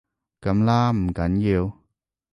[0.41, 1.77] 噉啦，唔緊要